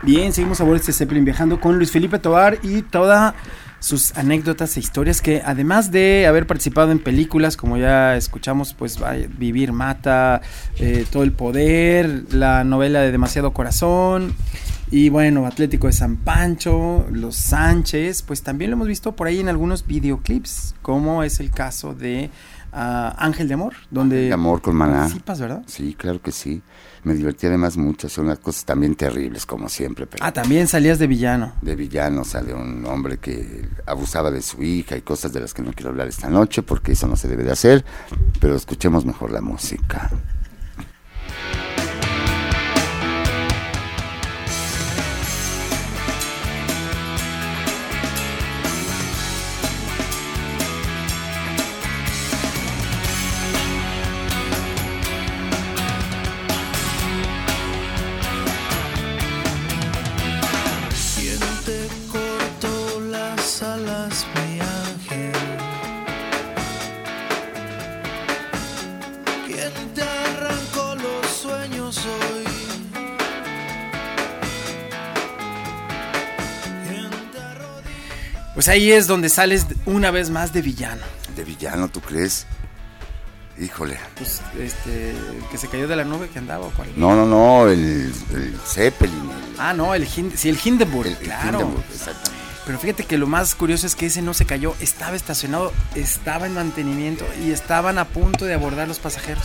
[0.02, 3.34] Bien, seguimos a bordo este Zeppelin viajando con Luis Felipe Tobar y todas
[3.80, 8.98] sus anécdotas e historias que además de haber participado en películas como ya escuchamos pues
[9.36, 10.40] Vivir Mata,
[10.78, 14.34] eh, Todo el Poder, la novela de Demasiado Corazón
[14.90, 19.40] y bueno Atlético de San Pancho, Los Sánchez, pues también lo hemos visto por ahí
[19.40, 22.30] en algunos videoclips como es el caso de
[22.72, 25.08] ah, Ángel de Amor, donde De amor con maná.
[25.66, 26.62] Sí, claro que sí.
[27.04, 28.08] Me divertí además mucho.
[28.08, 30.06] Son unas cosas también terribles, como siempre.
[30.06, 31.52] Pero Ah, también salías de villano.
[31.62, 35.62] de villano sale un hombre que abusaba de su hija y cosas de las que
[35.62, 37.84] no quiero hablar esta noche porque eso no se debe de hacer.
[38.40, 40.10] Pero escuchemos mejor la música.
[78.58, 81.02] Pues ahí es donde sales una vez más de villano.
[81.36, 82.44] De villano, ¿tú crees?
[83.56, 83.96] Híjole.
[84.16, 85.14] Pues, este,
[85.48, 86.88] que se cayó de la nube que andaba o cuál.
[86.96, 89.14] No, no, no, el, el Zeppelin.
[89.30, 91.60] el- Ah, no, el, Hind sí, el Hindenburg, el claro.
[91.60, 92.32] Hindenburg, exactamente.
[92.66, 96.46] Pero fíjate que lo más curioso es que ese no se cayó, estaba estacionado, estaba
[96.46, 99.44] en mantenimiento y estaban a punto de abordar los pasajeros.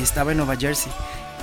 [0.00, 0.92] Estaba en Nueva Jersey.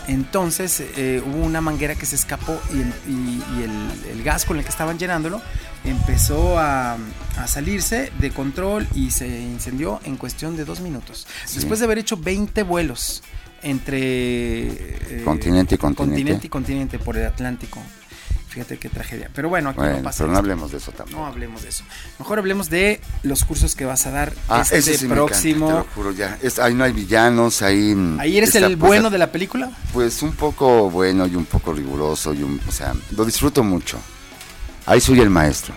[0.07, 4.45] Entonces eh, hubo una manguera que se escapó y, el, y- y el- el gas
[4.45, 5.41] con el que estaban llenándolo
[5.83, 6.93] empezó a,
[7.37, 11.27] a salirse de control y se incendió en cuestión de dos minutos.
[11.45, 11.55] Sí.
[11.55, 13.23] Después de haber hecho 20 vuelos
[13.63, 13.99] entre
[14.67, 16.13] eh, Continente y continente.
[16.21, 17.81] continente y continente por el Atlántico.
[18.51, 19.29] Fíjate qué tragedia.
[19.33, 20.39] Pero bueno, aquí Bueno, no pasa pero no esto.
[20.39, 21.19] hablemos de eso tampoco.
[21.21, 21.85] No hablemos de eso.
[22.19, 25.67] Mejor hablemos de los cursos que vas a dar Ah, este sí próximo.
[25.69, 26.37] encanta, te lo juro ya.
[26.41, 27.95] Es- ahí no hay villanos, ahí...
[27.95, 29.71] mm, Ahí eres el puesta- bueno de la película.
[29.93, 33.97] Pues un poco bueno y un poco riguroso y un, o sea, lo disfruto mucho.
[34.85, 35.73] Ahí soy el maestro.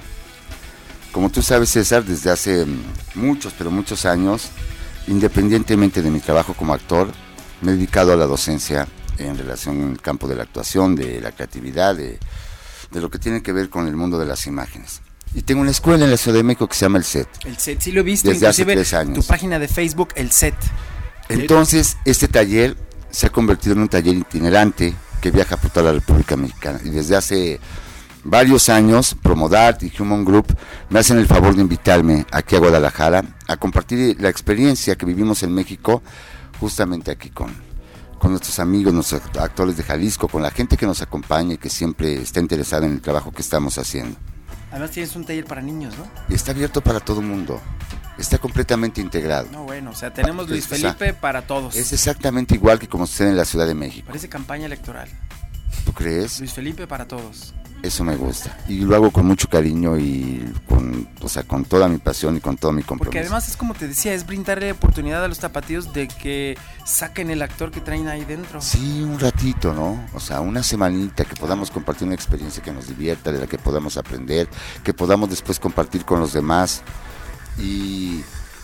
[1.13, 2.83] Como tú sabes, César, desde hace mm,
[3.15, 4.49] muchos, pero muchos años,
[5.07, 7.13] independientemente de mi trabajo como actor,
[7.61, 11.31] me he dedicado a la docencia en relación el campo de la actuación, de la
[11.31, 12.19] creatividad, de,
[12.95, 15.03] de lo que tiene que ver con el mundo de las imágenes.
[15.35, 17.29] Y tengo una escuela en la Ciudad de México que se llama El SET.
[17.45, 19.15] El set, sí lo he visto, Desde hace inclusive tres años.
[19.19, 20.55] tu página de Facebook, el set.
[21.29, 22.77] Entonces, este taller
[23.11, 26.79] se ha convertido en un taller itinerante que viaja por toda la República Mexicana.
[26.85, 27.59] Y desde hace
[28.23, 30.57] varios años, Promodart y Human Group
[30.89, 35.43] me hacen el favor de invitarme aquí a Guadalajara a compartir la experiencia que vivimos
[35.43, 36.01] en México,
[36.61, 37.53] justamente aquí con,
[38.19, 41.71] con nuestros amigos, nuestros actores de Jalisco, con la gente que nos acompaña y que
[41.71, 44.17] siempre está interesada en el trabajo que estamos haciendo.
[44.71, 46.05] Además tienes un taller para niños, ¿no?
[46.29, 47.61] Y está abierto para todo el mundo,
[48.19, 49.49] está completamente integrado.
[49.53, 51.77] No, bueno, o sea, tenemos Luis O sea, Felipe para todos.
[51.77, 54.07] Es exactamente igual que como sucede en la Ciudad de México.
[54.09, 55.09] Parece campaña electoral.
[55.85, 56.41] ¿Tú crees?
[56.41, 57.55] Luis Felipe para todos.
[57.85, 58.57] Eso me gusta.
[58.67, 62.41] Y lo hago con mucho cariño y con, o sea, con toda mi pasión y
[62.41, 63.11] con todo mi compromiso.
[63.11, 66.57] Porque además es como te decía, es brindarle oportunidad a los tapatíos de que
[66.87, 68.63] saquen el actor que traen ahí dentro.
[68.63, 70.03] Sí, un ratito, ¿no?
[70.15, 73.59] O sea, una semanita que podamos compartir una experiencia que nos divierta, de la que
[73.59, 74.49] podamos aprender,
[74.83, 76.83] que podamos después compartir con los demás.
[77.59, 78.23] Y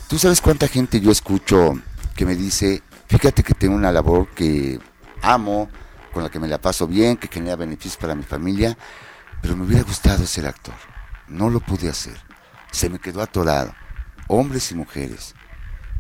[0.09, 1.79] tú sabes cuánta gente yo escucho
[2.16, 4.79] que me dice, fíjate que tengo una labor que
[5.21, 5.68] amo,
[6.14, 8.79] con la que me la paso bien, que genera beneficios para mi familia,
[9.43, 10.74] pero me hubiera gustado ser actor.
[11.28, 12.16] No lo pude hacer.
[12.72, 13.74] Se me quedó atorado.
[14.28, 15.34] Hombres y mujeres.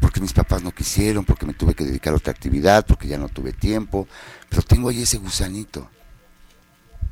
[0.00, 3.18] Porque mis papás no quisieron, porque me tuve que dedicar a otra actividad, porque ya
[3.18, 4.08] no tuve tiempo.
[4.48, 5.90] Pero tengo ahí ese gusanito.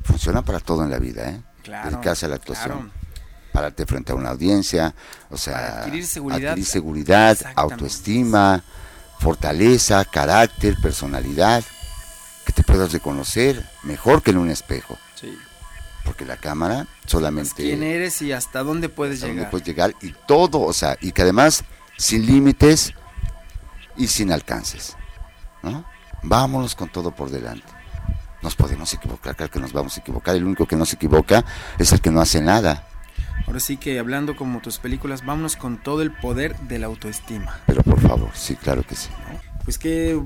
[0.03, 1.41] Funciona para todo en la vida, ¿eh?
[1.63, 2.77] Claro, Dedicarse a la actuación.
[2.79, 2.91] claro.
[3.53, 4.93] Pararte frente a una audiencia,
[5.29, 6.49] o sea, Para adquirir seguridad.
[6.51, 8.63] adquirir seguridad, autoestima,
[9.19, 11.63] fortaleza, carácter, personalidad,
[12.45, 15.37] que te puedas reconocer mejor que en un espejo, Sí.
[16.09, 19.51] Porque la cámara solamente ¿Quién eres y hasta dónde puedes hasta dónde llegar?
[19.51, 21.63] puedes llegar y todo, o sea, y que además
[21.97, 22.95] sin límites
[23.95, 24.97] y sin alcances,
[25.61, 25.85] ¿no?
[26.23, 27.67] Vámonos con todo por delante.
[28.41, 30.35] Nos podemos equivocar, claro que nos vamos a equivocar.
[30.35, 31.45] El único que no se equivoca
[31.77, 32.87] es el que no hace nada.
[33.45, 37.59] Ahora sí que hablando como tus películas, vámonos con todo el poder de la autoestima.
[37.67, 39.09] Pero por favor, sí, claro que sí.
[39.63, 40.19] Pues qué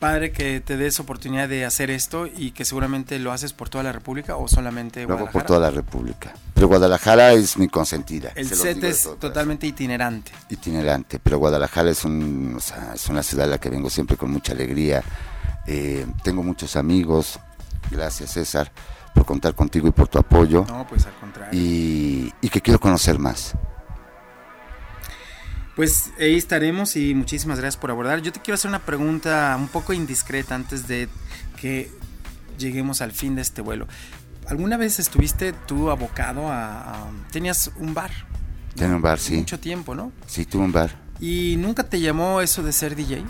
[0.00, 3.84] padre que te des oportunidad de hacer esto y que seguramente lo haces por toda
[3.84, 5.32] la República o solamente Lo hago Guadalajara.
[5.32, 6.32] por toda la República.
[6.54, 8.32] Pero Guadalajara es mi consentida.
[8.34, 10.32] El set es totalmente itinerante.
[10.48, 14.16] itinerante, pero Guadalajara es, un, o sea, es una ciudad a la que vengo siempre
[14.16, 15.04] con mucha alegría.
[15.66, 17.38] Eh, tengo muchos amigos,
[17.90, 18.72] gracias César
[19.14, 20.64] por contar contigo y por tu apoyo.
[20.68, 21.58] No, pues al contrario.
[21.60, 23.54] Y, y que quiero conocer más.
[25.80, 28.20] Pues ahí estaremos y muchísimas gracias por abordar.
[28.20, 31.08] Yo te quiero hacer una pregunta un poco indiscreta antes de
[31.58, 31.90] que
[32.58, 33.88] lleguemos al fin de este vuelo.
[34.46, 37.06] ¿Alguna vez estuviste tú abocado a...
[37.06, 38.10] a- tenías un bar?
[38.74, 39.36] Tiene un bar, sí.
[39.38, 40.12] Mucho tiempo, ¿no?
[40.26, 40.94] Sí, tuve un bar.
[41.18, 43.22] ¿Y nunca te llamó eso de ser DJ?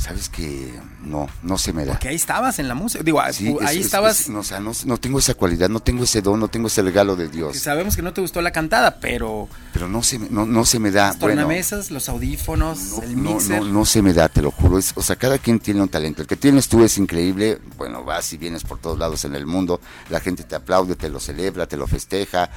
[0.00, 0.72] Sabes que
[1.02, 1.92] no, no se me da.
[1.92, 3.04] Porque ahí estabas en la música.
[3.04, 4.20] Digo, Sí, es- ahí es- estabas...
[4.20, 6.68] es- no, o sea, no, no tengo esa cualidad, no tengo ese don, no tengo
[6.68, 7.58] ese regalo de Dios.
[7.58, 10.78] Sabemos que no te gustó la cantada, pero Pero no se, me- no, no se
[10.78, 11.08] me da.
[11.08, 13.60] las Bueno, tornamesas, los audífonos, el no, mixer...
[13.60, 14.78] no, no se me da, te lo juro.
[14.78, 16.22] Es, o sea, cada quien tiene un talento.
[16.22, 17.58] El que tienes tú es increíble.
[17.76, 19.82] Bueno, vas y vienes por todos lados en el mundo.
[20.08, 22.48] La gente te aplaude, te lo celebra, te lo festeja,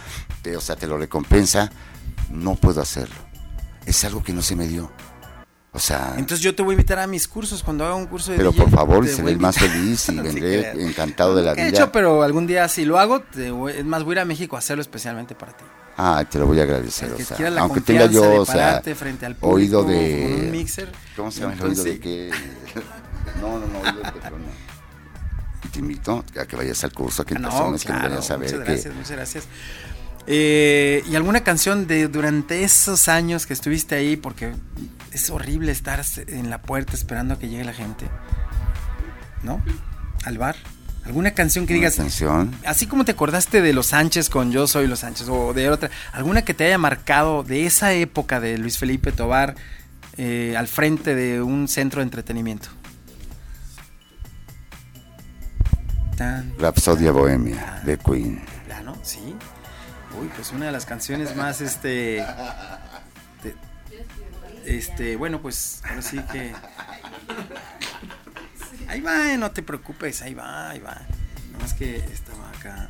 [0.41, 1.69] te, o sea, te lo recompensa.
[2.31, 3.15] No puedo hacerlo.
[3.85, 4.89] Es algo que no se me dio.
[5.75, 8.31] O sea, Entonces yo te voy a invitar a mis cursos cuando haga un curso
[8.31, 11.67] de pero DJ, por favor, seré el más feliz y vendré encantado de la vida.
[11.67, 14.25] hecho, pero algún día si lo hago, te voy- es más, voy a ir a
[14.25, 15.63] México a hacerlo especialmente para ti.
[15.97, 17.11] Ah, te lo voy a agradecer.
[17.11, 20.41] O sea, aunque tenga yo, de o sea, pararte frente al público oído de.
[20.45, 22.31] un mixer, ¿Cómo se llama el oído de qué?
[23.41, 24.09] No, no, no, oído de.
[25.65, 28.01] Y te invito a que vayas al curso, a que Ah, no, personas que claro,
[28.03, 28.71] vayan a saber muchas que.
[28.73, 29.43] gracias, muchas gracias.
[30.27, 34.15] Eh, ¿Y alguna canción de durante esos años que estuviste ahí?
[34.17, 34.53] Porque
[35.13, 38.09] es horrible estar en la puerta esperando a que llegue la gente.
[39.43, 39.63] ¿No?
[40.25, 40.55] Al bar.
[41.05, 42.55] ¿Alguna canción que digas, canción.
[42.65, 45.89] así como te acordaste de Los Sánchez con Yo Soy Los Sánchez, o de otra,
[46.13, 49.55] alguna que te haya marcado de esa época de Luis Felipe Tobar
[50.15, 52.69] eh, al frente de un centro de entretenimiento?
[56.15, 58.41] Tan, Rapsodia Bohemia de Queen.
[58.65, 59.35] plano, sí.
[60.21, 62.23] Uy, pues una de las canciones más, este,
[64.65, 66.53] este, bueno, pues ahora sí que,
[68.87, 71.01] ahí va, eh, no te preocupes, ahí va, ahí va.
[71.51, 72.89] Nomás que estaba acá.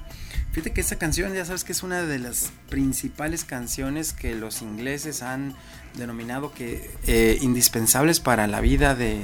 [0.51, 4.61] Fíjate que esa canción, ya sabes que es una de las principales canciones que los
[4.61, 5.55] ingleses han
[5.95, 9.21] denominado que eh, indispensables para la vida de,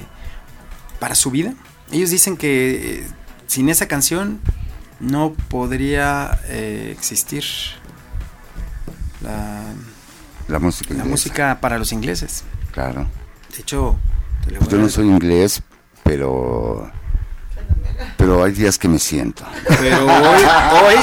[0.99, 1.53] para su vida.
[1.91, 3.07] Ellos dicen que eh,
[3.47, 4.39] sin esa canción
[4.99, 7.43] no podría existir
[9.21, 9.63] la,
[10.49, 10.89] La música.
[10.93, 12.43] la inglesa, música para los ingleses.
[12.73, 13.07] Claro.
[13.55, 13.97] De hecho,
[14.45, 15.61] te le voy yo a- no soy inglés,
[16.03, 16.91] pero.
[18.17, 19.43] Pero hay días que me siento.
[19.79, 20.41] pero hoy,
[20.83, 20.95] hoy,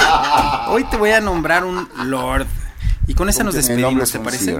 [0.69, 2.47] hoy te voy a nombrar un lord.
[3.09, 4.59] Y con esa nos despedimos, ¿te parece?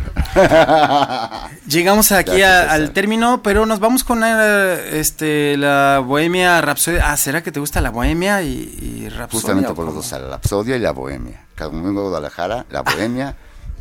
[1.67, 6.99] Llegamos aquí a- al término, pero nos vamos con eh, este, la Bohemia Rhapsody.
[7.03, 8.53] Ah, ¿será que te gusta la Bohemia y,
[9.05, 9.41] y Rhapsody?
[9.41, 11.45] Justamente por los dos, la Rapsodia y la Bohemia.
[11.57, 13.35] Cada uno de Guadalajara, la Bohemia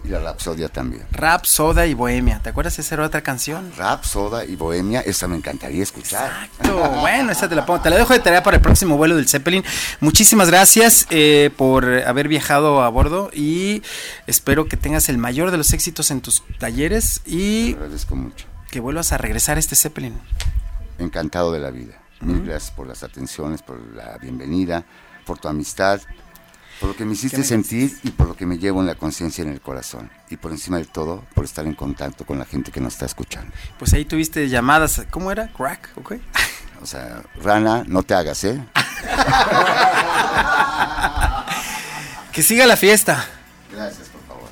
[0.06, 1.04] y la Rapsodia también.
[1.12, 2.40] Rap, Soda y Bohemia.
[2.44, 2.78] ¿Te acuerdas?
[2.80, 3.72] Esa era otra canción.
[3.78, 6.32] Rap, soda y bohemia, esa me encantaría escuchar.
[6.52, 7.00] Exacto.
[7.02, 7.82] Bueno, esa te la pongo.
[7.82, 9.64] Te la dejo de tarea para el próximo vuelo del Zeppelin.
[10.00, 13.82] Muchísimas gracias eh, por haber viajado a bordo y
[14.28, 18.46] espero que tengas el mayor de los éxitos en tus talleres Te y agradezco mucho.
[18.72, 20.20] que vuelvas a regresar a este Zeppelin.
[21.00, 21.96] Encantado de la vida.
[22.22, 24.86] Mil gracias por las atenciones, por la bienvenida,
[25.26, 26.00] por tu amistad,
[26.80, 28.96] por lo que me hiciste me sentir y por lo que me llevo en la
[28.96, 30.10] conciencia y en el corazón.
[30.30, 33.06] Y por encima de todo, por estar en contacto con la gente que nos está
[33.06, 33.52] escuchando.
[33.80, 35.04] Pues ahí tuviste llamadas.
[35.10, 35.48] ¿Cómo era?
[35.50, 36.14] Crack, ¿ok?
[36.82, 38.62] O sea, Rana, no te hagas, ¿eh?
[42.36, 43.26] Que siga la fiesta.
[43.72, 44.50] Gracias, por favor.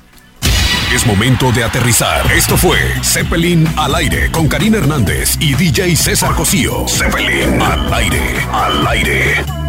[0.90, 2.26] Es momento de aterrizar.
[2.32, 6.88] Esto fue Zeppelin al aire con Karina Hernández y DJ César Cosío.
[6.88, 9.63] Zeppelin al aire, al aire.